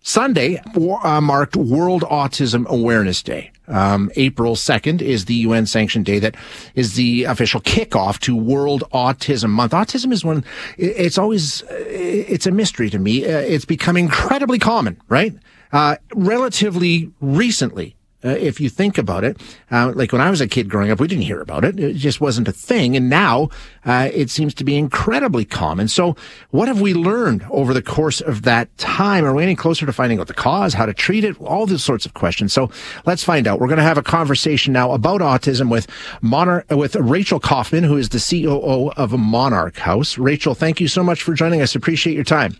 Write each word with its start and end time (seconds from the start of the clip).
Sunday 0.00 0.60
uh, 1.02 1.20
marked 1.20 1.56
World 1.56 2.02
Autism 2.02 2.66
Awareness 2.66 3.22
Day. 3.22 3.50
Um, 3.66 4.10
April 4.16 4.54
2nd 4.54 5.00
is 5.00 5.24
the 5.24 5.34
UN 5.34 5.64
sanctioned 5.64 6.04
day 6.04 6.18
that 6.18 6.36
is 6.74 6.94
the 6.94 7.24
official 7.24 7.60
kickoff 7.62 8.18
to 8.20 8.36
World 8.36 8.84
Autism 8.92 9.50
Month. 9.50 9.72
Autism 9.72 10.12
is 10.12 10.24
one, 10.24 10.44
it's 10.76 11.16
always, 11.16 11.64
it's 11.70 12.46
a 12.46 12.50
mystery 12.50 12.90
to 12.90 12.98
me. 12.98 13.24
Uh, 13.24 13.38
it's 13.38 13.64
become 13.64 13.96
incredibly 13.96 14.58
common, 14.58 15.00
right? 15.08 15.34
Uh, 15.72 15.96
relatively 16.14 17.10
recently 17.20 17.96
uh, 18.24 18.30
if 18.30 18.60
you 18.60 18.68
think 18.68 18.98
about 18.98 19.24
it. 19.24 19.40
Uh, 19.70 19.92
like 19.94 20.12
when 20.12 20.20
I 20.20 20.30
was 20.30 20.40
a 20.40 20.48
kid 20.48 20.68
growing 20.68 20.90
up, 20.90 21.00
we 21.00 21.08
didn't 21.08 21.24
hear 21.24 21.40
about 21.40 21.64
it. 21.64 21.78
It 21.78 21.96
just 21.96 22.20
wasn't 22.20 22.48
a 22.48 22.52
thing. 22.52 22.96
And 22.96 23.10
now 23.10 23.50
uh, 23.84 24.08
it 24.12 24.30
seems 24.30 24.54
to 24.54 24.64
be 24.64 24.76
incredibly 24.76 25.44
common. 25.44 25.88
So 25.88 26.16
what 26.50 26.68
have 26.68 26.80
we 26.80 26.94
learned 26.94 27.44
over 27.50 27.74
the 27.74 27.82
course 27.82 28.20
of 28.20 28.42
that 28.42 28.76
time? 28.78 29.24
Are 29.24 29.34
we 29.34 29.42
any 29.42 29.56
closer 29.56 29.86
to 29.86 29.92
finding 29.92 30.20
out 30.20 30.26
the 30.26 30.34
cause, 30.34 30.74
how 30.74 30.86
to 30.86 30.94
treat 30.94 31.24
it, 31.24 31.40
all 31.40 31.66
these 31.66 31.84
sorts 31.84 32.06
of 32.06 32.14
questions? 32.14 32.52
So 32.52 32.70
let's 33.06 33.24
find 33.24 33.46
out. 33.46 33.60
We're 33.60 33.68
going 33.68 33.78
to 33.78 33.84
have 33.84 33.98
a 33.98 34.02
conversation 34.02 34.72
now 34.72 34.92
about 34.92 35.20
autism 35.20 35.70
with 35.70 35.86
Monarch, 36.22 36.66
with 36.70 36.96
Rachel 36.96 37.40
Koffman, 37.40 37.84
who 37.84 37.96
is 37.96 38.08
the 38.08 38.18
COO 38.18 38.90
of 38.96 39.18
Monarch 39.18 39.78
House. 39.78 40.18
Rachel, 40.18 40.54
thank 40.54 40.80
you 40.80 40.88
so 40.88 41.02
much 41.02 41.22
for 41.22 41.34
joining 41.34 41.60
us. 41.60 41.74
Appreciate 41.74 42.14
your 42.14 42.24
time. 42.24 42.56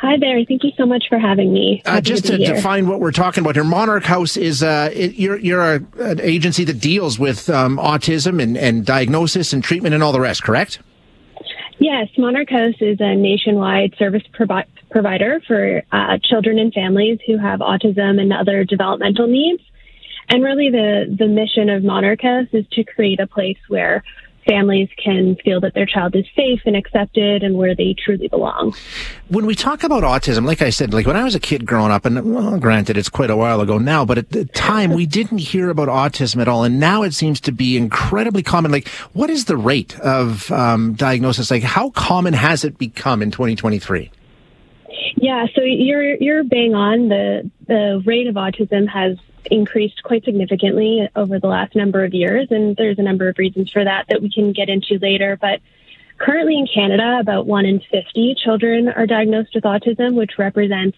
Hi 0.00 0.16
there. 0.16 0.44
Thank 0.44 0.62
you 0.62 0.70
so 0.76 0.86
much 0.86 1.06
for 1.08 1.18
having 1.18 1.52
me. 1.52 1.82
Uh, 1.84 2.00
just 2.00 2.26
to, 2.26 2.38
to 2.38 2.44
define 2.54 2.86
what 2.86 3.00
we're 3.00 3.10
talking 3.10 3.42
about 3.42 3.56
here, 3.56 3.64
Monarch 3.64 4.04
House 4.04 4.36
is 4.36 4.62
uh, 4.62 4.90
it, 4.92 5.14
you're 5.14 5.38
you're 5.38 5.74
a, 5.74 5.84
an 5.98 6.20
agency 6.20 6.62
that 6.64 6.80
deals 6.80 7.18
with 7.18 7.50
um, 7.50 7.78
autism 7.78 8.40
and, 8.40 8.56
and 8.56 8.86
diagnosis 8.86 9.52
and 9.52 9.64
treatment 9.64 9.96
and 9.96 10.04
all 10.04 10.12
the 10.12 10.20
rest, 10.20 10.44
correct? 10.44 10.78
Yes, 11.80 12.08
Monarch 12.16 12.48
House 12.48 12.76
is 12.80 12.98
a 13.00 13.16
nationwide 13.16 13.96
service 13.98 14.22
provi- 14.32 14.70
provider 14.88 15.40
for 15.48 15.82
uh, 15.90 16.18
children 16.22 16.60
and 16.60 16.72
families 16.72 17.18
who 17.26 17.36
have 17.36 17.58
autism 17.58 18.20
and 18.20 18.32
other 18.32 18.62
developmental 18.62 19.26
needs. 19.26 19.62
And 20.28 20.44
really, 20.44 20.70
the 20.70 21.12
the 21.18 21.26
mission 21.26 21.68
of 21.70 21.82
Monarch 21.82 22.22
House 22.22 22.46
is 22.52 22.66
to 22.72 22.84
create 22.84 23.18
a 23.18 23.26
place 23.26 23.58
where 23.66 24.04
families 24.46 24.88
can 25.02 25.36
feel 25.44 25.60
that 25.60 25.74
their 25.74 25.86
child 25.86 26.14
is 26.16 26.24
safe 26.34 26.60
and 26.66 26.76
accepted 26.76 27.42
and 27.42 27.56
where 27.56 27.74
they 27.74 27.94
truly 28.04 28.28
belong. 28.28 28.74
When 29.28 29.46
we 29.46 29.54
talk 29.54 29.82
about 29.82 30.02
autism, 30.02 30.44
like 30.44 30.62
I 30.62 30.70
said, 30.70 30.92
like 30.92 31.06
when 31.06 31.16
I 31.16 31.24
was 31.24 31.34
a 31.34 31.40
kid 31.40 31.66
growing 31.66 31.90
up, 31.90 32.04
and 32.04 32.34
well, 32.34 32.58
granted, 32.58 32.96
it's 32.96 33.08
quite 33.08 33.30
a 33.30 33.36
while 33.36 33.60
ago 33.60 33.78
now, 33.78 34.04
but 34.04 34.18
at 34.18 34.30
the 34.30 34.44
time 34.46 34.92
we 34.92 35.06
didn't 35.06 35.38
hear 35.38 35.70
about 35.70 35.88
autism 35.88 36.40
at 36.40 36.48
all. 36.48 36.64
And 36.64 36.80
now 36.80 37.02
it 37.02 37.14
seems 37.14 37.40
to 37.42 37.52
be 37.52 37.76
incredibly 37.76 38.42
common. 38.42 38.70
Like, 38.70 38.88
what 39.12 39.30
is 39.30 39.46
the 39.46 39.56
rate 39.56 39.98
of 40.00 40.50
um, 40.50 40.94
diagnosis? 40.94 41.50
Like, 41.50 41.62
how 41.62 41.90
common 41.90 42.34
has 42.34 42.64
it 42.64 42.78
become 42.78 43.22
in 43.22 43.30
2023? 43.30 44.10
Yeah, 45.16 45.46
so 45.54 45.62
you're 45.62 46.14
you're 46.14 46.44
bang 46.44 46.74
on. 46.74 47.08
The 47.08 47.50
the 47.66 48.02
rate 48.06 48.28
of 48.28 48.36
autism 48.36 48.88
has 48.88 49.18
increased 49.50 50.02
quite 50.02 50.24
significantly 50.24 51.08
over 51.16 51.38
the 51.38 51.46
last 51.46 51.74
number 51.74 52.04
of 52.04 52.14
years, 52.14 52.48
and 52.50 52.76
there's 52.76 52.98
a 52.98 53.02
number 53.02 53.28
of 53.28 53.38
reasons 53.38 53.70
for 53.70 53.84
that 53.84 54.06
that 54.08 54.22
we 54.22 54.30
can 54.30 54.52
get 54.52 54.68
into 54.68 54.98
later. 55.00 55.38
But 55.40 55.60
currently 56.18 56.58
in 56.58 56.66
Canada, 56.72 57.18
about 57.20 57.46
one 57.46 57.66
in 57.66 57.80
50 57.80 58.36
children 58.42 58.88
are 58.88 59.06
diagnosed 59.06 59.54
with 59.54 59.64
autism, 59.64 60.14
which 60.14 60.38
represents 60.38 60.96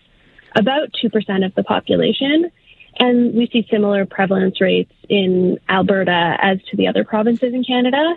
about 0.57 0.93
2% 0.93 1.45
of 1.45 1.55
the 1.55 1.63
population. 1.63 2.51
And 2.99 3.35
we 3.35 3.47
see 3.47 3.67
similar 3.71 4.05
prevalence 4.05 4.61
rates 4.61 4.93
in 5.09 5.59
Alberta 5.69 6.37
as 6.41 6.63
to 6.71 6.77
the 6.77 6.89
other 6.89 7.05
provinces 7.05 7.55
in 7.55 7.65
Canada. 7.65 8.17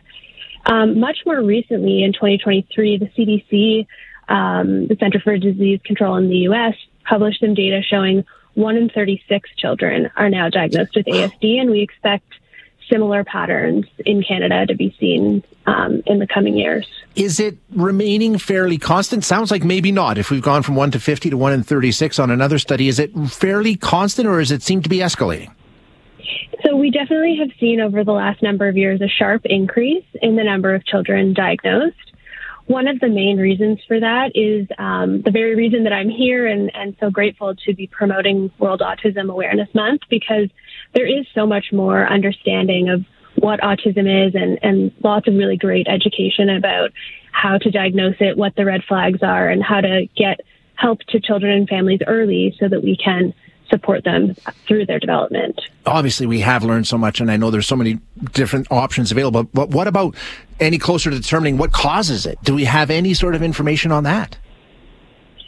Um, 0.66 1.00
much 1.00 1.20
more 1.26 1.42
recently, 1.42 2.04
in 2.04 2.14
2023, 2.14 2.98
the 2.98 3.06
CDC, 3.08 3.88
um, 4.30 4.88
the 4.88 4.96
Center 5.00 5.20
for 5.20 5.38
Disease 5.38 5.80
Control 5.84 6.16
in 6.16 6.30
the 6.30 6.38
U.S., 6.50 6.76
published 7.04 7.42
some 7.42 7.54
data 7.54 7.82
showing 7.82 8.26
one 8.56 8.78
in 8.78 8.90
36 8.90 9.50
children 9.56 10.12
are 10.16 10.30
now 10.30 10.50
diagnosed 10.50 10.96
with 10.96 11.06
ASD, 11.06 11.60
and 11.60 11.70
we 11.70 11.82
expect 11.82 12.26
similar 12.90 13.24
patterns 13.24 13.86
in 14.06 14.24
Canada 14.24 14.66
to 14.66 14.76
be 14.76 14.96
seen 15.00 15.44
um, 15.66 16.04
in 16.06 16.20
the 16.20 16.28
coming 16.28 16.58
years. 16.58 16.88
Is 17.16 17.40
it 17.40 17.58
remaining 17.72 18.38
fairly 18.38 18.78
constant? 18.78 19.24
Sounds 19.24 19.52
like 19.52 19.64
maybe 19.64 19.92
not. 19.92 20.18
If 20.18 20.30
we've 20.30 20.42
gone 20.42 20.64
from 20.64 20.76
1 20.76 20.92
to 20.92 21.00
50 21.00 21.30
to 21.30 21.38
1 21.38 21.54
in 21.54 21.64
36 21.64 22.20
on 22.20 22.30
another 22.30 22.60
study, 22.60 22.88
is 22.88 23.00
it 23.00 23.16
fairly 23.30 23.76
constant 23.76 24.28
or 24.28 24.40
does 24.40 24.52
it 24.52 24.62
seem 24.62 24.82
to 24.82 24.90
be 24.90 24.98
escalating? 24.98 25.52
So 26.64 26.76
we 26.76 26.92
definitely 26.92 27.38
have 27.40 27.50
seen 27.60 27.82
over 27.82 28.04
the 28.04 28.12
last 28.12 28.42
number 28.42 28.68
of 28.68 28.78
years 28.78 29.02
a 29.02 29.08
sharp 29.08 29.42
increase 29.46 30.06
in 30.22 30.36
the 30.36 30.44
number 30.44 30.74
of 30.74 30.86
children 30.86 31.34
diagnosed. 31.34 32.13
One 32.66 32.88
of 32.88 33.00
the 33.00 33.10
main 33.10 33.38
reasons 33.38 33.80
for 33.88 34.00
that 34.00 34.32
is 34.36 34.68
um, 34.78 35.22
the 35.22 35.32
very 35.32 35.56
reason 35.56 35.84
that 35.84 35.94
I'm 35.94 36.10
here 36.10 36.48
and, 36.48 36.72
and 36.74 36.96
so 37.00 37.10
grateful 37.10 37.56
to 37.66 37.74
be 37.74 37.88
promoting 37.88 38.52
World 38.58 38.82
Autism 38.82 39.30
Awareness 39.30 39.68
Month 39.76 40.02
because 40.10 40.50
there 40.94 41.06
is 41.06 41.26
so 41.36 41.46
much 41.46 41.74
more 41.74 42.08
understanding 42.08 42.90
of 42.90 43.06
what 43.36 43.60
autism 43.60 44.28
is 44.28 44.36
and, 44.36 44.60
and 44.62 44.92
lots 45.04 45.28
of 45.28 45.34
really 45.34 45.58
great 45.58 45.88
education 45.88 46.50
about 46.50 46.92
how 47.32 47.58
to 47.58 47.70
diagnose 47.70 48.16
it, 48.20 48.38
what 48.38 48.56
the 48.56 48.64
red 48.64 48.82
flags 48.88 49.20
are, 49.22 49.50
and 49.50 49.62
how 49.62 49.82
to 49.82 50.08
get 50.16 50.40
help 50.76 51.00
to 51.10 51.20
children 51.20 51.52
and 51.52 51.68
families 51.68 52.00
early 52.08 52.56
so 52.60 52.68
that 52.70 52.84
we 52.84 52.96
can 52.96 53.34
support 53.70 54.04
them 54.04 54.36
through 54.68 54.86
their 54.86 55.00
development. 55.00 55.60
Obviously, 55.86 56.26
we 56.26 56.40
have 56.42 56.64
learned 56.64 56.88
so 56.88 56.98
much, 56.98 57.20
and 57.20 57.30
I 57.32 57.38
know 57.38 57.52
there's 57.52 57.68
so 57.68 57.76
many 57.76 58.00
different 58.32 58.68
options 58.72 59.12
available. 59.12 59.44
But 59.44 59.70
what 59.70 59.88
about 59.88 60.16
any 60.60 60.78
closer 60.78 61.10
to 61.10 61.20
determining 61.20 61.58
what 61.58 61.72
causes 61.72 62.26
it? 62.26 62.38
Do 62.44 62.56
we 62.56 62.66
have 62.66 62.90
any 62.90 63.14
sort 63.14 63.36
of 63.36 63.44
information 63.44 63.92
on 63.92 64.04
that? 64.04 64.38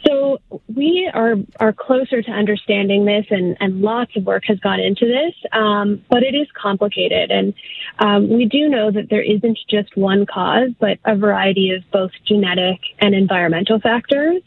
So 0.06 0.38
we 0.72 1.10
are 1.12 1.34
are 1.58 1.72
closer 1.72 2.22
to 2.22 2.30
understanding 2.30 3.06
this, 3.06 3.26
and, 3.30 3.56
and 3.60 3.80
lots 3.80 4.14
of 4.16 4.24
work 4.24 4.44
has 4.46 4.58
gone 4.60 4.78
into 4.78 5.06
this. 5.06 5.34
Um, 5.52 6.04
but 6.08 6.22
it 6.22 6.34
is 6.34 6.46
complicated, 6.60 7.30
and 7.30 7.54
um, 7.98 8.28
we 8.28 8.44
do 8.44 8.68
know 8.68 8.90
that 8.90 9.08
there 9.10 9.22
isn't 9.22 9.58
just 9.68 9.96
one 9.96 10.26
cause, 10.26 10.70
but 10.78 10.98
a 11.04 11.16
variety 11.16 11.70
of 11.70 11.82
both 11.90 12.12
genetic 12.26 12.80
and 13.00 13.14
environmental 13.14 13.80
factors. 13.80 14.42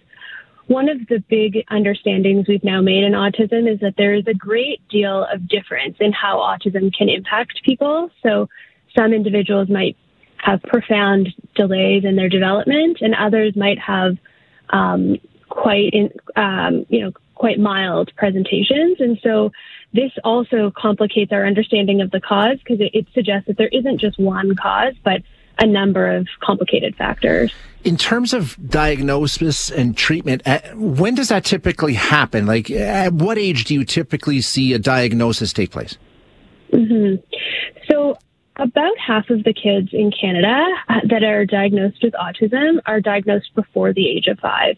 One 0.70 0.88
of 0.88 1.08
the 1.08 1.18
big 1.18 1.66
understandings 1.72 2.48
we've 2.48 2.64
now 2.64 2.80
made 2.80 3.04
in 3.04 3.14
autism 3.14 3.68
is 3.68 3.80
that 3.80 3.96
there 3.98 4.14
is 4.14 4.28
a 4.28 4.36
great 4.36 4.88
deal 4.88 5.26
of 5.34 5.48
difference 5.48 5.98
in 6.00 6.12
how 6.12 6.38
autism 6.38 6.94
can 6.96 7.10
impact 7.10 7.64
people. 7.66 8.12
So 8.22 8.50
some 8.96 9.12
individuals 9.12 9.68
might 9.68 9.98
have 10.38 10.62
profound 10.62 11.30
delays 11.56 12.06
in 12.06 12.16
their 12.16 12.30
development, 12.30 13.00
and 13.02 13.16
others 13.16 13.56
might 13.56 13.80
have 13.80 14.18
um, 14.70 15.18
quite, 15.50 15.92
in, 15.92 16.12
um, 16.36 16.86
you 16.88 17.02
know, 17.02 17.14
quite 17.34 17.58
mild 17.58 18.12
presentations. 18.16 18.98
And 19.00 19.18
so 19.24 19.52
this 19.92 20.12
also 20.24 20.72
complicates 20.78 21.32
our 21.32 21.48
understanding 21.48 22.00
of 22.00 22.12
the 22.12 22.22
cause 22.22 22.60
because 22.60 22.80
it, 22.80 22.92
it 22.94 23.08
suggests 23.16 23.48
that 23.48 23.58
there 23.58 23.70
isn't 23.70 24.00
just 24.00 24.20
one 24.20 24.56
cause, 24.56 24.94
but 25.04 25.24
a 25.60 25.66
number 25.66 26.10
of 26.10 26.28
complicated 26.42 26.96
factors. 26.96 27.54
In 27.84 27.98
terms 27.98 28.34
of 28.34 28.58
diagnosis 28.70 29.70
and 29.70 29.96
treatment, 29.96 30.42
when 30.76 31.16
does 31.16 31.30
that 31.30 31.46
typically 31.46 31.94
happen? 31.94 32.46
Like, 32.46 32.70
at 32.72 33.14
what 33.14 33.38
age 33.38 33.66
do 33.66 33.74
you 33.74 33.86
typically 33.86 34.42
see 34.42 34.74
a 34.74 34.80
diagnosis 34.80 35.54
take 35.54 35.72
place? 35.72 35.98
Mm-hmm. 36.74 37.22
So, 37.90 38.18
about 38.58 38.98
half 38.98 39.30
of 39.30 39.44
the 39.44 39.54
kids 39.54 39.90
in 39.94 40.12
Canada 40.12 40.66
uh, 40.90 41.00
that 41.10 41.24
are 41.24 41.46
diagnosed 41.46 42.00
with 42.04 42.14
autism 42.14 42.80
are 42.86 43.00
diagnosed 43.00 43.56
before 43.56 43.94
the 43.94 44.10
age 44.10 44.28
of 44.28 44.38
five. 44.40 44.76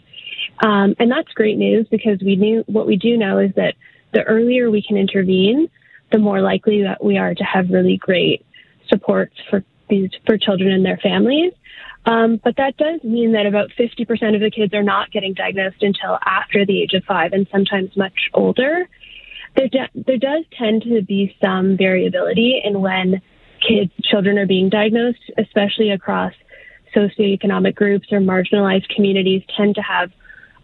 Um, 0.63 0.95
and 1.00 1.12
that's 1.12 1.31
great 1.34 1.57
news 1.57 1.88
because 1.89 2.22
we 2.22 2.36
knew 2.36 2.63
what 2.68 2.86
we 2.86 2.95
do 2.95 3.18
know 3.18 3.39
is 3.39 3.51
that 3.56 3.74
the 4.13 4.24
earlier 4.24 4.69
we 4.69 4.84
can 4.84 4.98
intervene, 4.98 5.69
the 6.12 6.19
more 6.19 6.42
likely 6.42 6.84
that 6.84 7.04
we 7.04 7.18
are 7.18 7.34
to 7.34 7.44
have 7.44 7.69
really 7.69 7.98
great 7.98 8.45
supports 8.88 9.36
for 9.50 9.63
these 9.91 10.09
for 10.25 10.39
children 10.39 10.71
and 10.71 10.83
their 10.83 10.97
families. 10.97 11.53
Um, 12.05 12.41
but 12.43 12.55
that 12.57 12.77
does 12.77 13.03
mean 13.03 13.33
that 13.33 13.45
about 13.45 13.69
50% 13.77 14.33
of 14.33 14.41
the 14.41 14.49
kids 14.49 14.73
are 14.73 14.81
not 14.81 15.11
getting 15.11 15.33
diagnosed 15.33 15.83
until 15.83 16.17
after 16.25 16.65
the 16.65 16.81
age 16.81 16.93
of 16.93 17.03
five 17.03 17.31
and 17.33 17.47
sometimes 17.51 17.95
much 17.95 18.29
older. 18.33 18.89
There, 19.55 19.67
de- 19.67 19.91
there 19.93 20.17
does 20.17 20.45
tend 20.57 20.81
to 20.83 21.03
be 21.03 21.35
some 21.43 21.77
variability 21.77 22.59
in 22.63 22.81
when 22.81 23.21
kids, 23.67 23.91
children 24.03 24.39
are 24.39 24.47
being 24.47 24.69
diagnosed, 24.69 25.31
especially 25.38 25.91
across 25.91 26.33
socioeconomic 26.95 27.75
groups 27.75 28.07
or 28.11 28.19
marginalized 28.19 28.89
communities 28.89 29.43
tend 29.55 29.75
to 29.75 29.81
have 29.81 30.11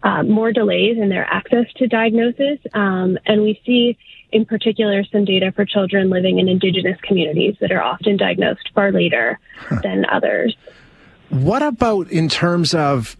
uh, 0.02 0.22
more 0.22 0.52
delays 0.52 0.96
in 0.98 1.08
their 1.08 1.24
access 1.24 1.66
to 1.76 1.86
diagnosis. 1.86 2.58
Um, 2.74 3.18
and 3.26 3.42
we 3.42 3.60
see, 3.64 3.96
in 4.32 4.44
particular, 4.44 5.04
some 5.04 5.24
data 5.24 5.52
for 5.52 5.64
children 5.64 6.10
living 6.10 6.38
in 6.38 6.48
Indigenous 6.48 7.00
communities 7.02 7.56
that 7.60 7.72
are 7.72 7.82
often 7.82 8.16
diagnosed 8.16 8.70
far 8.74 8.92
later 8.92 9.38
huh. 9.58 9.80
than 9.82 10.04
others. 10.06 10.56
What 11.30 11.62
about 11.62 12.10
in 12.10 12.28
terms 12.28 12.74
of 12.74 13.16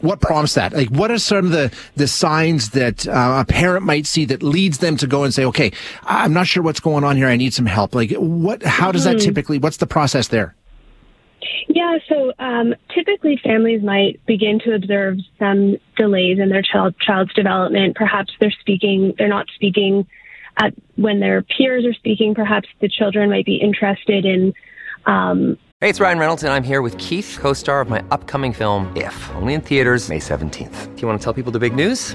what 0.00 0.20
prompts 0.20 0.54
that? 0.54 0.72
Like, 0.72 0.88
what 0.88 1.10
are 1.10 1.18
some 1.18 1.46
of 1.46 1.52
the, 1.52 1.72
the 1.96 2.08
signs 2.08 2.70
that 2.70 3.06
uh, 3.06 3.38
a 3.40 3.44
parent 3.44 3.84
might 3.84 4.06
see 4.06 4.24
that 4.26 4.42
leads 4.42 4.78
them 4.78 4.96
to 4.98 5.06
go 5.06 5.24
and 5.24 5.32
say, 5.32 5.44
okay, 5.44 5.72
I'm 6.04 6.32
not 6.32 6.46
sure 6.46 6.62
what's 6.62 6.80
going 6.80 7.04
on 7.04 7.16
here. 7.16 7.28
I 7.28 7.36
need 7.36 7.52
some 7.52 7.66
help. 7.66 7.94
Like, 7.94 8.12
what, 8.12 8.62
how 8.62 8.92
does 8.92 9.04
that 9.04 9.16
mm-hmm. 9.16 9.26
typically, 9.26 9.58
what's 9.58 9.76
the 9.76 9.86
process 9.86 10.28
there? 10.28 10.54
Yeah, 11.68 11.98
so 12.08 12.32
um, 12.38 12.74
typically 12.94 13.40
families 13.42 13.82
might 13.82 14.20
begin 14.26 14.58
to 14.60 14.74
observe 14.74 15.18
some 15.38 15.76
delays 15.96 16.38
in 16.38 16.48
their 16.48 16.62
child 16.62 16.94
child's 16.98 17.32
development. 17.32 17.96
Perhaps 17.96 18.32
they're 18.40 18.50
speaking, 18.50 19.14
they're 19.16 19.28
not 19.28 19.46
speaking 19.54 20.06
at 20.58 20.74
when 20.96 21.20
their 21.20 21.42
peers 21.42 21.84
are 21.84 21.94
speaking. 21.94 22.34
Perhaps 22.34 22.68
the 22.80 22.88
children 22.88 23.30
might 23.30 23.46
be 23.46 23.56
interested 23.56 24.24
in 24.24 24.52
um, 25.06 25.58
Hey, 25.80 25.88
it's 25.88 25.98
Ryan 25.98 26.18
Reynolds, 26.18 26.42
and 26.42 26.52
I'm 26.52 26.62
here 26.62 26.82
with 26.82 26.98
Keith, 26.98 27.38
co 27.40 27.54
star 27.54 27.80
of 27.80 27.88
my 27.88 28.04
upcoming 28.10 28.52
film, 28.52 28.94
If, 28.94 29.30
only 29.36 29.54
in 29.54 29.62
theaters, 29.62 30.10
May 30.10 30.18
17th. 30.18 30.94
Do 30.94 31.00
you 31.00 31.08
want 31.08 31.18
to 31.18 31.24
tell 31.24 31.32
people 31.32 31.52
the 31.52 31.58
big 31.58 31.74
news? 31.74 32.14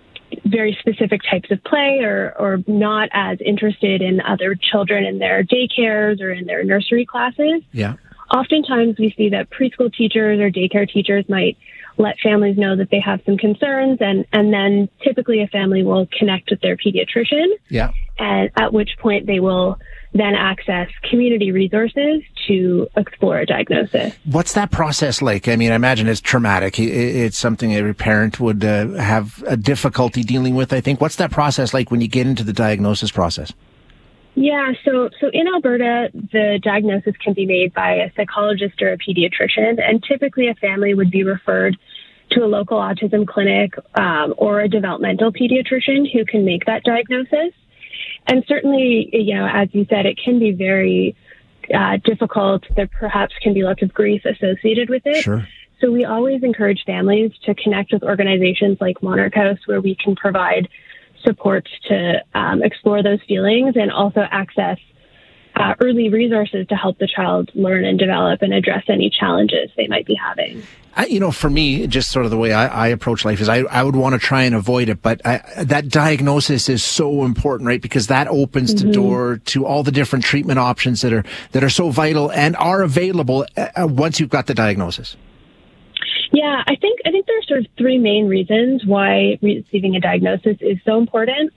very 0.51 0.77
specific 0.79 1.21
types 1.29 1.49
of 1.51 1.63
play 1.63 1.99
or, 2.03 2.33
or 2.37 2.59
not 2.67 3.09
as 3.13 3.39
interested 3.43 4.01
in 4.01 4.21
other 4.21 4.55
children 4.55 5.05
in 5.05 5.17
their 5.17 5.43
daycares 5.43 6.21
or 6.21 6.31
in 6.31 6.45
their 6.45 6.63
nursery 6.63 7.05
classes. 7.05 7.63
Yeah. 7.71 7.95
Oftentimes 8.33 8.97
we 8.99 9.13
see 9.17 9.29
that 9.29 9.49
preschool 9.49 9.93
teachers 9.93 10.39
or 10.39 10.51
daycare 10.51 10.89
teachers 10.89 11.25
might 11.27 11.57
let 11.97 12.17
families 12.19 12.57
know 12.57 12.75
that 12.75 12.89
they 12.89 12.99
have 12.99 13.21
some 13.25 13.37
concerns 13.37 13.97
and, 13.99 14.25
and 14.31 14.53
then 14.53 14.89
typically 15.03 15.41
a 15.41 15.47
family 15.47 15.83
will 15.83 16.07
connect 16.17 16.49
with 16.49 16.61
their 16.61 16.77
pediatrician. 16.77 17.47
Yeah. 17.69 17.91
And 18.17 18.49
at 18.55 18.71
which 18.73 18.91
point 18.99 19.27
they 19.27 19.39
will 19.39 19.79
then 20.13 20.35
access 20.35 20.89
community 21.09 21.51
resources 21.51 22.21
to 22.47 22.87
explore 22.97 23.39
a 23.39 23.45
diagnosis. 23.45 24.13
What's 24.25 24.53
that 24.53 24.71
process 24.71 25.21
like? 25.21 25.47
I 25.47 25.55
mean, 25.55 25.71
I 25.71 25.75
imagine 25.75 26.07
it's 26.07 26.19
traumatic. 26.19 26.79
It's 26.79 27.37
something 27.37 27.73
every 27.73 27.93
parent 27.93 28.39
would 28.39 28.63
uh, 28.65 28.89
have 28.89 29.41
a 29.47 29.55
difficulty 29.55 30.23
dealing 30.23 30.55
with, 30.55 30.73
I 30.73 30.81
think. 30.81 30.99
What's 30.99 31.15
that 31.15 31.31
process 31.31 31.73
like 31.73 31.91
when 31.91 32.01
you 32.01 32.07
get 32.07 32.27
into 32.27 32.43
the 32.43 32.53
diagnosis 32.53 33.11
process? 33.11 33.53
Yeah, 34.33 34.71
so 34.85 35.09
so 35.19 35.29
in 35.33 35.47
Alberta, 35.47 36.09
the 36.13 36.59
diagnosis 36.63 37.15
can 37.17 37.33
be 37.33 37.45
made 37.45 37.73
by 37.73 37.95
a 37.95 38.11
psychologist 38.15 38.81
or 38.81 38.93
a 38.93 38.97
pediatrician, 38.97 39.81
and 39.81 40.01
typically 40.03 40.47
a 40.47 40.55
family 40.55 40.93
would 40.93 41.11
be 41.11 41.23
referred 41.23 41.77
to 42.31 42.43
a 42.43 42.47
local 42.47 42.77
autism 42.77 43.27
clinic 43.27 43.73
um, 43.95 44.33
or 44.37 44.61
a 44.61 44.69
developmental 44.69 45.33
pediatrician 45.33 46.09
who 46.11 46.23
can 46.23 46.45
make 46.45 46.65
that 46.65 46.83
diagnosis. 46.83 47.53
And 48.27 48.43
certainly, 48.47 49.09
you 49.11 49.35
know, 49.35 49.47
as 49.47 49.69
you 49.73 49.85
said, 49.89 50.05
it 50.05 50.17
can 50.23 50.39
be 50.39 50.51
very 50.51 51.15
uh, 51.73 51.97
difficult. 52.03 52.63
There 52.75 52.87
perhaps 52.87 53.33
can 53.41 53.53
be 53.53 53.63
lots 53.63 53.81
of 53.81 53.93
grief 53.93 54.23
associated 54.25 54.89
with 54.89 55.03
it. 55.05 55.23
Sure. 55.23 55.47
So 55.79 55.91
we 55.91 56.05
always 56.05 56.43
encourage 56.43 56.83
families 56.85 57.31
to 57.45 57.55
connect 57.55 57.91
with 57.91 58.03
organizations 58.03 58.77
like 58.79 59.01
Monarch 59.01 59.33
House, 59.33 59.57
where 59.65 59.81
we 59.81 59.95
can 59.95 60.15
provide 60.15 60.69
support 61.23 61.67
to 61.87 62.23
um, 62.35 62.63
explore 62.63 63.01
those 63.03 63.19
feelings 63.27 63.75
and 63.75 63.91
also 63.91 64.21
access 64.29 64.77
uh, 65.55 65.75
early 65.79 66.09
resources 66.09 66.67
to 66.67 66.75
help 66.75 66.97
the 66.97 67.07
child 67.07 67.51
learn 67.53 67.85
and 67.85 67.99
develop 67.99 68.41
and 68.41 68.53
address 68.53 68.83
any 68.87 69.09
challenges 69.09 69.69
they 69.77 69.87
might 69.87 70.05
be 70.05 70.15
having. 70.15 70.63
I, 70.93 71.05
you 71.05 71.19
know, 71.19 71.31
for 71.31 71.49
me, 71.49 71.87
just 71.87 72.11
sort 72.11 72.25
of 72.25 72.31
the 72.31 72.37
way 72.37 72.51
I, 72.51 72.67
I 72.67 72.87
approach 72.89 73.23
life 73.23 73.39
is 73.39 73.47
I, 73.47 73.59
I 73.59 73.83
would 73.83 73.95
want 73.95 74.13
to 74.13 74.19
try 74.19 74.43
and 74.43 74.53
avoid 74.53 74.89
it, 74.89 75.01
but 75.01 75.25
I, 75.25 75.41
that 75.63 75.87
diagnosis 75.87 76.67
is 76.67 76.83
so 76.83 77.23
important, 77.23 77.67
right? 77.67 77.81
Because 77.81 78.07
that 78.07 78.27
opens 78.27 78.75
mm-hmm. 78.75 78.87
the 78.87 78.93
door 78.93 79.37
to 79.45 79.65
all 79.65 79.83
the 79.83 79.91
different 79.91 80.25
treatment 80.25 80.59
options 80.59 81.01
that 81.01 81.13
are 81.13 81.23
that 81.53 81.63
are 81.63 81.69
so 81.69 81.91
vital 81.91 82.29
and 82.31 82.57
are 82.57 82.81
available 82.81 83.45
uh, 83.55 83.67
uh, 83.75 83.87
once 83.87 84.19
you've 84.19 84.29
got 84.29 84.47
the 84.47 84.53
diagnosis. 84.53 85.15
Yeah, 86.33 86.61
I 86.67 86.75
think 86.75 86.99
I 87.05 87.11
think 87.11 87.25
there 87.25 87.37
are 87.37 87.43
sort 87.43 87.59
of 87.61 87.67
three 87.77 87.97
main 87.97 88.27
reasons 88.27 88.85
why 88.85 89.37
receiving 89.41 89.95
a 89.95 90.01
diagnosis 90.01 90.57
is 90.59 90.77
so 90.85 90.97
important. 90.97 91.53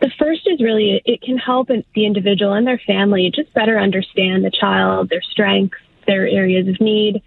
The 0.00 0.10
first 0.18 0.42
is 0.46 0.60
really 0.60 1.02
it 1.04 1.22
can 1.22 1.38
help 1.38 1.68
the 1.68 2.06
individual 2.06 2.52
and 2.52 2.66
their 2.66 2.80
family 2.86 3.32
just 3.34 3.52
better 3.52 3.78
understand 3.78 4.44
the 4.44 4.50
child, 4.50 5.08
their 5.08 5.22
strengths, 5.22 5.78
their 6.06 6.26
areas 6.26 6.68
of 6.68 6.80
need, 6.80 7.22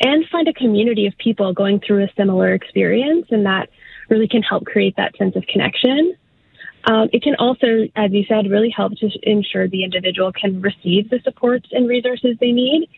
and 0.00 0.26
find 0.28 0.48
a 0.48 0.52
community 0.52 1.06
of 1.06 1.16
people 1.18 1.52
going 1.52 1.80
through 1.80 2.04
a 2.04 2.08
similar 2.16 2.54
experience. 2.54 3.26
And 3.30 3.44
that 3.44 3.68
really 4.08 4.28
can 4.28 4.42
help 4.42 4.64
create 4.64 4.96
that 4.96 5.16
sense 5.16 5.36
of 5.36 5.44
connection. 5.46 6.16
Um, 6.84 7.08
it 7.12 7.22
can 7.22 7.34
also, 7.36 7.88
as 7.96 8.12
you 8.12 8.24
said, 8.28 8.48
really 8.48 8.70
help 8.70 8.92
to 8.98 9.10
ensure 9.22 9.68
the 9.68 9.82
individual 9.82 10.32
can 10.32 10.62
receive 10.62 11.10
the 11.10 11.20
supports 11.24 11.68
and 11.72 11.88
resources 11.88 12.36
they 12.40 12.52
need. 12.52 12.88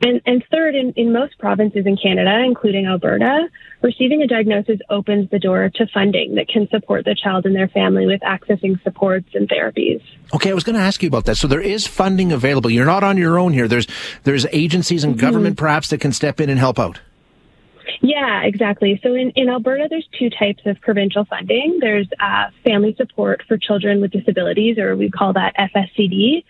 And, 0.00 0.20
and 0.26 0.44
third, 0.50 0.76
in, 0.76 0.92
in 0.92 1.12
most 1.12 1.38
provinces 1.38 1.84
in 1.84 1.96
Canada, 1.96 2.42
including 2.46 2.86
Alberta, 2.86 3.48
receiving 3.82 4.22
a 4.22 4.28
diagnosis 4.28 4.78
opens 4.90 5.28
the 5.30 5.40
door 5.40 5.70
to 5.74 5.86
funding 5.92 6.36
that 6.36 6.48
can 6.48 6.68
support 6.68 7.04
the 7.04 7.16
child 7.20 7.46
and 7.46 7.56
their 7.56 7.68
family 7.68 8.06
with 8.06 8.20
accessing 8.20 8.80
supports 8.84 9.28
and 9.34 9.48
therapies. 9.48 10.00
Okay, 10.32 10.50
I 10.50 10.54
was 10.54 10.62
going 10.62 10.76
to 10.76 10.82
ask 10.82 11.02
you 11.02 11.08
about 11.08 11.24
that. 11.24 11.36
So 11.36 11.48
there 11.48 11.60
is 11.60 11.86
funding 11.86 12.30
available. 12.30 12.70
You're 12.70 12.86
not 12.86 13.02
on 13.02 13.16
your 13.16 13.38
own 13.38 13.52
here. 13.52 13.66
There's 13.66 13.88
there's 14.22 14.46
agencies 14.52 15.02
and 15.02 15.14
mm-hmm. 15.14 15.20
government 15.20 15.56
perhaps 15.56 15.88
that 15.88 16.00
can 16.00 16.12
step 16.12 16.40
in 16.40 16.48
and 16.48 16.58
help 16.58 16.78
out. 16.78 17.00
Yeah, 18.00 18.42
exactly. 18.42 19.00
So 19.02 19.14
in, 19.14 19.30
in 19.30 19.48
Alberta, 19.48 19.88
there's 19.90 20.08
two 20.16 20.30
types 20.30 20.62
of 20.66 20.80
provincial 20.80 21.24
funding. 21.24 21.78
There's 21.80 22.08
uh, 22.20 22.50
family 22.64 22.94
support 22.96 23.42
for 23.48 23.56
children 23.56 24.00
with 24.00 24.12
disabilities, 24.12 24.78
or 24.78 24.94
we 24.94 25.10
call 25.10 25.32
that 25.32 25.56
FSCD, 25.56 26.44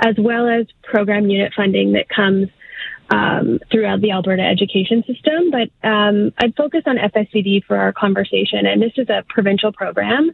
as 0.00 0.14
well 0.18 0.48
as 0.48 0.66
program 0.82 1.28
unit 1.28 1.52
funding 1.56 1.92
that 1.92 2.08
comes 2.08 2.48
um, 3.10 3.60
throughout 3.70 4.00
the 4.00 4.12
Alberta 4.12 4.42
education 4.42 5.04
system. 5.06 5.50
But 5.50 5.70
um, 5.86 6.32
I'd 6.38 6.56
focus 6.56 6.82
on 6.86 6.96
FSCD 6.96 7.64
for 7.64 7.76
our 7.76 7.92
conversation, 7.92 8.66
and 8.66 8.80
this 8.80 8.92
is 8.96 9.08
a 9.08 9.24
provincial 9.28 9.72
program 9.72 10.30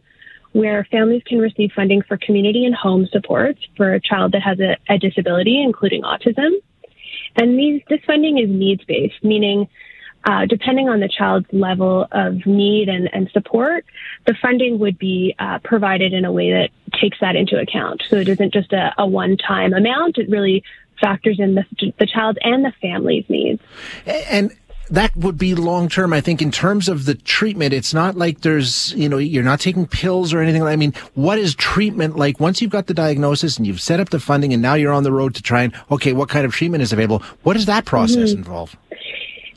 where 0.53 0.85
families 0.91 1.23
can 1.25 1.39
receive 1.39 1.71
funding 1.73 2.01
for 2.01 2.17
community 2.17 2.65
and 2.65 2.75
home 2.75 3.07
supports 3.11 3.59
for 3.77 3.93
a 3.93 4.01
child 4.01 4.33
that 4.33 4.41
has 4.41 4.59
a, 4.59 4.77
a 4.89 4.97
disability, 4.97 5.61
including 5.61 6.01
autism. 6.01 6.51
And 7.35 7.57
these, 7.57 7.81
this 7.89 8.01
funding 8.05 8.37
is 8.37 8.49
needs 8.49 8.83
based, 8.83 9.23
meaning 9.23 9.69
uh, 10.23 10.45
depending 10.45 10.87
on 10.87 10.99
the 10.99 11.07
child's 11.07 11.47
level 11.51 12.07
of 12.11 12.45
need 12.45 12.89
and, 12.89 13.09
and 13.13 13.29
support, 13.31 13.85
the 14.25 14.35
funding 14.39 14.77
would 14.79 14.99
be 14.99 15.33
uh, 15.39 15.59
provided 15.63 16.13
in 16.13 16.25
a 16.25 16.31
way 16.31 16.51
that 16.51 16.69
takes 16.99 17.19
that 17.21 17.35
into 17.35 17.59
account. 17.59 18.03
So 18.07 18.17
it 18.17 18.27
isn't 18.27 18.53
just 18.53 18.71
a, 18.71 18.93
a 18.97 19.07
one 19.07 19.37
time 19.37 19.73
amount. 19.73 20.17
It 20.17 20.29
really 20.29 20.63
factors 21.01 21.37
in 21.39 21.55
the, 21.55 21.65
the 21.99 22.05
child 22.05 22.37
and 22.41 22.63
the 22.63 22.71
family's 22.81 23.25
needs. 23.27 23.61
And 24.05 24.55
that 24.89 25.15
would 25.15 25.37
be 25.37 25.55
long 25.55 25.87
term. 25.87 26.13
I 26.13 26.21
think 26.21 26.41
in 26.41 26.51
terms 26.51 26.89
of 26.89 27.05
the 27.05 27.15
treatment, 27.15 27.73
it's 27.73 27.93
not 27.93 28.17
like 28.17 28.41
there's, 28.41 28.93
you 28.93 29.07
know, 29.07 29.17
you're 29.17 29.43
not 29.43 29.59
taking 29.59 29.87
pills 29.87 30.33
or 30.33 30.41
anything. 30.41 30.61
I 30.63 30.75
mean, 30.75 30.93
what 31.15 31.39
is 31.39 31.55
treatment 31.55 32.17
like 32.17 32.39
once 32.39 32.61
you've 32.61 32.71
got 32.71 32.87
the 32.87 32.93
diagnosis 32.93 33.57
and 33.57 33.65
you've 33.65 33.81
set 33.81 33.99
up 33.99 34.09
the 34.09 34.19
funding 34.19 34.53
and 34.53 34.61
now 34.61 34.73
you're 34.73 34.91
on 34.91 35.03
the 35.03 35.11
road 35.11 35.33
to 35.35 35.41
try 35.41 35.63
and, 35.63 35.73
okay, 35.89 36.13
what 36.13 36.29
kind 36.29 36.45
of 36.45 36.53
treatment 36.53 36.83
is 36.83 36.91
available? 36.91 37.19
What 37.43 37.53
does 37.53 37.65
that 37.67 37.85
process 37.85 38.31
mm-hmm. 38.31 38.39
involve? 38.39 38.75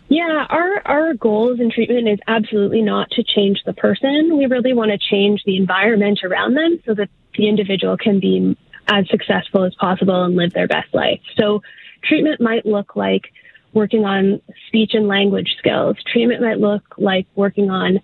Yeah, 0.08 0.46
our, 0.48 0.82
our 0.84 1.14
goals 1.14 1.58
in 1.58 1.70
treatment 1.72 2.08
is 2.08 2.18
absolutely 2.28 2.82
not 2.82 3.10
to 3.12 3.24
change 3.24 3.62
the 3.66 3.72
person. 3.72 4.36
We 4.36 4.46
really 4.46 4.72
want 4.72 4.92
to 4.92 4.98
change 4.98 5.42
the 5.44 5.56
environment 5.56 6.20
around 6.22 6.54
them 6.54 6.80
so 6.86 6.94
that 6.94 7.08
the 7.36 7.48
individual 7.48 7.96
can 7.96 8.20
be 8.20 8.56
as 8.88 9.08
successful 9.08 9.64
as 9.64 9.74
possible 9.74 10.24
and 10.24 10.36
live 10.36 10.52
their 10.52 10.68
best 10.68 10.92
life. 10.94 11.20
So 11.38 11.62
treatment 12.02 12.40
might 12.40 12.66
look 12.66 12.96
like 12.96 13.32
working 13.72 14.04
on 14.04 14.40
speech 14.68 14.92
and 14.94 15.08
language 15.08 15.56
skills. 15.58 15.96
Treatment 16.12 16.40
might 16.40 16.58
look 16.58 16.82
like 16.96 17.26
working 17.34 17.70
on 17.70 18.00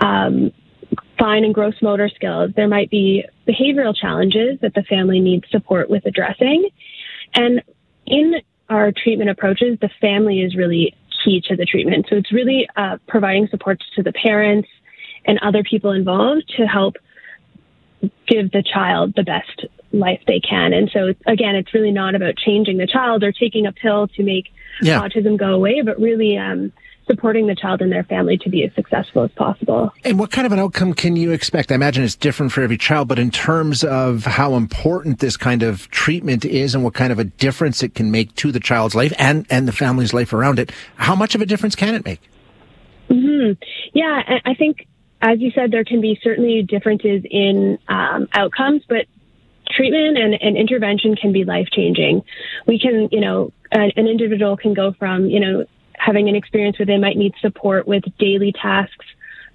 um, 0.00 0.52
fine 1.18 1.44
and 1.44 1.54
gross 1.54 1.74
motor 1.82 2.08
skills. 2.14 2.52
There 2.54 2.68
might 2.68 2.90
be 2.90 3.24
behavioral 3.46 3.94
challenges 3.96 4.58
that 4.62 4.74
the 4.74 4.82
family 4.82 5.20
needs 5.20 5.44
support 5.50 5.90
with 5.90 6.06
addressing. 6.06 6.68
And 7.34 7.62
in 8.06 8.34
our 8.68 8.92
treatment 8.92 9.30
approaches, 9.30 9.78
the 9.80 9.90
family 10.00 10.40
is 10.40 10.56
really 10.56 10.94
key 11.24 11.42
to 11.48 11.56
the 11.56 11.64
treatment. 11.64 12.06
So 12.08 12.16
it's 12.16 12.32
really 12.32 12.68
uh, 12.76 12.98
providing 13.08 13.48
supports 13.48 13.84
to 13.96 14.02
the 14.02 14.12
parents 14.12 14.68
and 15.24 15.38
other 15.42 15.62
people 15.62 15.92
involved 15.92 16.44
to 16.56 16.66
help 16.66 16.94
give 18.26 18.50
the 18.50 18.62
child 18.62 19.14
the 19.16 19.22
best 19.22 19.66
life 19.92 20.20
they 20.26 20.40
can. 20.40 20.72
And 20.72 20.90
so, 20.92 21.14
again, 21.26 21.54
it's 21.54 21.72
really 21.72 21.92
not 21.92 22.14
about 22.14 22.36
changing 22.36 22.78
the 22.78 22.86
child 22.86 23.22
or 23.22 23.32
taking 23.32 23.66
a 23.66 23.72
pill 23.72 24.08
to 24.08 24.22
make 24.22 24.46
yeah. 24.82 25.00
autism 25.00 25.38
go 25.38 25.52
away, 25.52 25.80
but 25.82 25.98
really 25.98 26.36
um, 26.36 26.72
supporting 27.06 27.46
the 27.46 27.54
child 27.54 27.80
and 27.80 27.90
their 27.90 28.04
family 28.04 28.36
to 28.38 28.50
be 28.50 28.62
as 28.64 28.72
successful 28.74 29.24
as 29.24 29.30
possible. 29.32 29.92
And 30.04 30.18
what 30.18 30.30
kind 30.30 30.46
of 30.46 30.52
an 30.52 30.58
outcome 30.58 30.92
can 30.92 31.16
you 31.16 31.32
expect? 31.32 31.72
I 31.72 31.74
imagine 31.74 32.04
it's 32.04 32.14
different 32.14 32.52
for 32.52 32.62
every 32.62 32.76
child, 32.76 33.08
but 33.08 33.18
in 33.18 33.30
terms 33.30 33.82
of 33.82 34.24
how 34.24 34.54
important 34.54 35.20
this 35.20 35.36
kind 35.36 35.62
of 35.62 35.90
treatment 35.90 36.44
is 36.44 36.74
and 36.74 36.84
what 36.84 36.94
kind 36.94 37.10
of 37.10 37.18
a 37.18 37.24
difference 37.24 37.82
it 37.82 37.94
can 37.94 38.10
make 38.10 38.34
to 38.36 38.52
the 38.52 38.60
child's 38.60 38.94
life 38.94 39.12
and, 39.18 39.46
and 39.50 39.66
the 39.66 39.72
family's 39.72 40.12
life 40.12 40.32
around 40.32 40.58
it, 40.58 40.70
how 40.96 41.14
much 41.14 41.34
of 41.34 41.40
a 41.40 41.46
difference 41.46 41.74
can 41.74 41.94
it 41.94 42.04
make? 42.04 42.20
Mm-hmm. 43.08 43.52
Yeah, 43.94 44.38
I 44.44 44.54
think, 44.54 44.86
as 45.20 45.40
you 45.40 45.50
said, 45.50 45.70
there 45.70 45.84
can 45.84 46.00
be 46.00 46.18
certainly 46.22 46.62
differences 46.62 47.22
in 47.28 47.78
um, 47.88 48.28
outcomes, 48.32 48.82
but 48.88 49.06
treatment 49.70 50.16
and, 50.16 50.34
and 50.40 50.56
intervention 50.56 51.16
can 51.16 51.32
be 51.32 51.44
life 51.44 51.68
changing. 51.72 52.22
We 52.66 52.78
can, 52.78 53.08
you 53.10 53.20
know, 53.20 53.52
an, 53.72 53.92
an 53.96 54.06
individual 54.06 54.56
can 54.56 54.74
go 54.74 54.92
from, 54.92 55.26
you 55.26 55.40
know, 55.40 55.64
having 55.94 56.28
an 56.28 56.36
experience 56.36 56.78
where 56.78 56.86
they 56.86 56.98
might 56.98 57.16
need 57.16 57.34
support 57.40 57.86
with 57.86 58.04
daily 58.18 58.52
tasks 58.52 59.06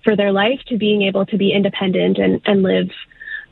for 0.04 0.16
their 0.16 0.32
life 0.32 0.60
to 0.68 0.78
being 0.78 1.04
able 1.04 1.26
to 1.28 1.38
be 1.38 1.54
independent 1.54 2.18
and, 2.18 2.42
and 2.46 2.62
live 2.62 2.90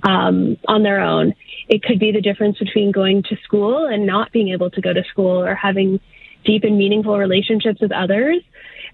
um, 0.03 0.57
on 0.67 0.83
their 0.83 0.99
own. 0.99 1.33
It 1.69 1.83
could 1.83 1.99
be 1.99 2.11
the 2.11 2.21
difference 2.21 2.57
between 2.57 2.91
going 2.91 3.23
to 3.23 3.37
school 3.43 3.85
and 3.85 4.05
not 4.05 4.31
being 4.31 4.49
able 4.49 4.69
to 4.71 4.81
go 4.81 4.91
to 4.91 5.03
school 5.05 5.41
or 5.41 5.55
having 5.55 5.99
deep 6.43 6.63
and 6.63 6.77
meaningful 6.77 7.17
relationships 7.17 7.81
with 7.81 7.91
others. 7.91 8.41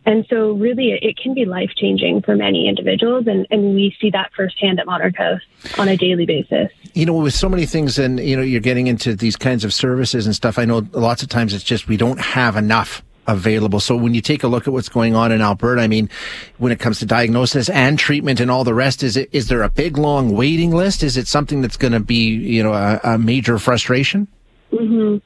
And 0.05 0.25
so, 0.29 0.53
really, 0.53 0.97
it 1.01 1.17
can 1.17 1.33
be 1.33 1.43
life 1.43 1.71
changing 1.75 2.21
for 2.21 2.35
many 2.35 2.69
individuals, 2.69 3.27
and, 3.27 3.45
and 3.51 3.75
we 3.75 3.93
see 3.99 4.09
that 4.11 4.31
firsthand 4.37 4.79
at 4.79 4.85
Monarch 4.85 5.17
House 5.17 5.41
on 5.77 5.89
a 5.89 5.97
daily 5.97 6.25
basis. 6.25 6.71
You 6.93 7.05
know, 7.05 7.13
with 7.13 7.33
so 7.33 7.49
many 7.49 7.65
things, 7.65 7.99
and 7.99 8.17
you 8.19 8.37
know, 8.37 8.41
you're 8.41 8.61
getting 8.61 8.87
into 8.87 9.15
these 9.15 9.35
kinds 9.35 9.65
of 9.65 9.73
services 9.73 10.25
and 10.25 10.33
stuff. 10.33 10.57
I 10.57 10.63
know 10.63 10.87
lots 10.93 11.23
of 11.23 11.29
times 11.29 11.53
it's 11.53 11.63
just 11.63 11.89
we 11.89 11.97
don't 11.97 12.21
have 12.21 12.55
enough 12.55 13.03
available. 13.27 13.79
So 13.79 13.95
when 13.95 14.13
you 14.13 14.21
take 14.21 14.43
a 14.43 14.47
look 14.47 14.67
at 14.67 14.73
what's 14.73 14.89
going 14.89 15.15
on 15.15 15.31
in 15.31 15.41
Alberta, 15.41 15.81
I 15.81 15.87
mean, 15.87 16.09
when 16.57 16.71
it 16.71 16.79
comes 16.79 16.99
to 16.99 17.05
diagnosis 17.05 17.69
and 17.69 17.99
treatment 17.99 18.39
and 18.39 18.49
all 18.49 18.63
the 18.63 18.73
rest, 18.73 19.03
is 19.03 19.17
it 19.17 19.29
is 19.33 19.49
there 19.49 19.63
a 19.63 19.69
big 19.69 19.97
long 19.97 20.31
waiting 20.31 20.71
list? 20.71 21.03
Is 21.03 21.17
it 21.17 21.27
something 21.27 21.61
that's 21.61 21.77
going 21.77 21.93
to 21.93 21.99
be 21.99 22.29
you 22.29 22.63
know 22.63 22.73
a, 22.73 22.99
a 23.03 23.17
major 23.17 23.59
frustration? 23.59 24.27
Mm-hmm. 24.71 25.17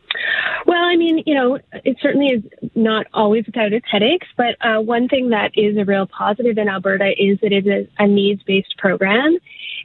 Well, 0.65 0.84
I 0.84 0.96
mean, 0.96 1.24
you 1.25 1.34
know, 1.34 1.60
it 1.74 1.98
certainly 2.01 2.27
is 2.27 2.44
not 2.75 3.08
always 3.13 3.46
without 3.46 3.74
its 3.74 3.86
headaches, 3.91 4.27
but 4.38 4.56
uh, 4.62 4.80
one 4.82 5.08
thing 5.08 5.30
that 5.30 5.51
is 5.56 5.77
a 5.77 5.86
real 5.86 6.08
positive 6.08 6.58
in 6.58 6.70
Alberta 6.70 7.12
is 7.18 7.39
that 7.41 7.51
it 7.51 7.65
is 7.65 7.88
a 7.98 8.08
needs 8.08 8.44
based 8.44 8.77
program 8.77 9.38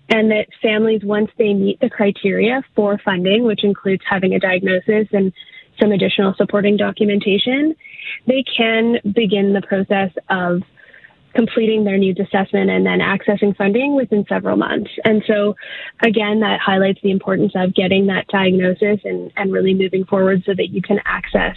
and 0.08 0.30
that 0.30 0.46
families, 0.62 1.02
once 1.02 1.30
they 1.38 1.52
meet 1.54 1.80
the 1.80 1.90
criteria 1.90 2.62
for 2.74 2.98
funding, 3.04 3.44
which 3.44 3.64
includes 3.64 4.02
having 4.08 4.34
a 4.34 4.38
diagnosis 4.38 5.08
and 5.12 5.32
some 5.80 5.92
additional 5.92 6.34
supporting 6.36 6.76
documentation, 6.76 7.74
they 8.26 8.44
can 8.56 8.98
begin 9.12 9.52
the 9.52 9.62
process 9.62 10.10
of 10.30 10.62
completing 11.36 11.84
their 11.84 11.98
needs 11.98 12.18
assessment 12.18 12.70
and 12.70 12.86
then 12.86 12.98
accessing 12.98 13.54
funding 13.56 13.94
within 13.94 14.24
several 14.28 14.56
months. 14.56 14.90
And 15.04 15.22
so, 15.26 15.54
again, 16.02 16.40
that 16.40 16.58
highlights 16.58 17.00
the 17.02 17.10
importance 17.10 17.52
of 17.54 17.74
getting 17.74 18.06
that 18.06 18.26
diagnosis 18.28 19.00
and, 19.04 19.30
and 19.36 19.52
really 19.52 19.74
moving 19.74 20.06
forward 20.06 20.42
so 20.46 20.54
that 20.54 20.70
you 20.70 20.80
can 20.80 20.98
access 21.04 21.56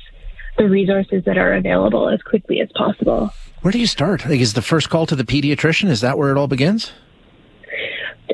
the 0.58 0.70
resources 0.70 1.24
that 1.26 1.38
are 1.38 1.54
available 1.54 2.10
as 2.10 2.22
quickly 2.22 2.60
as 2.60 2.70
possible. 2.76 3.32
Where 3.62 3.72
do 3.72 3.80
you 3.80 3.88
start? 3.88 4.26
Like, 4.26 4.42
is 4.42 4.54
the 4.54 4.62
first 4.62 4.90
call 4.90 5.06
to 5.06 5.16
the 5.16 5.24
pediatrician? 5.24 5.90
Is 5.90 6.02
that 6.02 6.18
where 6.18 6.30
it 6.32 6.38
all 6.38 6.48
begins? 6.48 6.92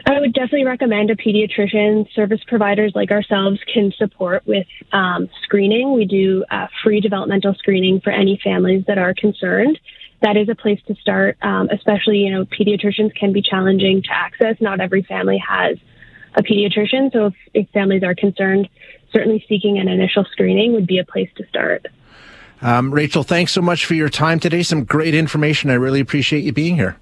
I 0.08 0.20
would 0.20 0.34
definitely 0.34 0.66
recommend 0.66 1.10
a 1.10 1.16
pediatrician. 1.16 2.12
Service 2.14 2.42
providers 2.48 2.92
like 2.96 3.12
ourselves 3.12 3.60
can 3.72 3.94
support 3.98 4.46
with 4.46 4.68
um, 4.92 5.30
screening. 5.44 5.94
We 5.94 6.06
do 6.06 6.44
uh, 6.52 6.68
free 6.84 7.00
developmental 7.00 7.54
screening 7.54 8.02
for 8.02 8.10
any 8.10 8.40
families 8.44 8.84
that 8.88 8.98
are 8.98 9.14
concerned. 9.14 9.80
That 10.26 10.38
is 10.38 10.50
a 10.50 10.56
place 10.56 10.80
to 10.88 10.96
start, 10.96 11.38
um, 11.44 11.70
especially, 11.70 12.18
you 12.18 12.32
know, 12.32 12.46
pediatricians 12.46 13.14
can 13.16 13.32
be 13.32 13.44
challenging 13.44 14.02
to 14.02 14.10
access. 14.12 14.56
Not 14.60 14.80
every 14.80 15.04
family 15.04 15.38
has 15.38 15.78
a 16.34 16.42
pediatrician. 16.42 17.14
So 17.14 17.28
if, 17.28 17.34
if 17.54 17.70
families 17.70 18.02
are 18.02 18.16
concerned, 18.16 18.68
certainly 19.14 19.46
seeking 19.48 19.78
an 19.78 19.88
initial 19.88 20.26
screening 20.32 20.74
would 20.74 20.88
be 20.88 20.98
a 20.98 21.06
place 21.06 21.30
to 21.36 21.46
start. 21.48 21.86
Um, 22.64 22.92
Rachel, 22.92 23.22
thanks 23.22 23.52
so 23.52 23.62
much 23.62 23.86
for 23.86 23.94
your 23.94 24.10
time 24.10 24.40
today. 24.40 24.64
Some 24.64 24.84
great 24.84 25.14
information. 25.14 25.70
I 25.70 25.76
really 25.76 26.00
appreciate 26.00 26.44
you 26.44 26.52
being 26.52 26.76
here. 26.76 26.98